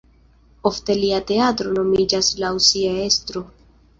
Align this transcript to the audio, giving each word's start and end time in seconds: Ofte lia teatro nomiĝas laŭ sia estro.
Ofte 0.69 0.95
lia 1.01 1.19
teatro 1.31 1.75
nomiĝas 1.77 2.31
laŭ 2.45 2.51
sia 2.71 2.95
estro. 3.05 3.45